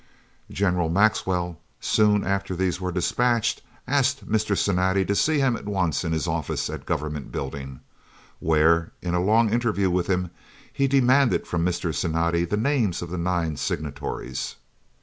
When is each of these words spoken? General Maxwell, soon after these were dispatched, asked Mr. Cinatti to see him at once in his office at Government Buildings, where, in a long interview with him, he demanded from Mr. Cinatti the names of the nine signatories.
General 0.49 0.89
Maxwell, 0.89 1.59
soon 1.79 2.25
after 2.25 2.55
these 2.55 2.81
were 2.81 2.91
dispatched, 2.91 3.61
asked 3.87 4.27
Mr. 4.27 4.57
Cinatti 4.57 5.05
to 5.05 5.15
see 5.15 5.37
him 5.37 5.55
at 5.55 5.67
once 5.67 6.03
in 6.03 6.11
his 6.11 6.25
office 6.27 6.71
at 6.71 6.87
Government 6.87 7.31
Buildings, 7.31 7.77
where, 8.39 8.91
in 9.03 9.13
a 9.13 9.21
long 9.21 9.51
interview 9.51 9.91
with 9.91 10.07
him, 10.07 10.31
he 10.73 10.87
demanded 10.87 11.45
from 11.45 11.63
Mr. 11.63 11.93
Cinatti 11.93 12.45
the 12.45 12.57
names 12.57 13.03
of 13.03 13.11
the 13.11 13.17
nine 13.19 13.57
signatories. 13.57 14.55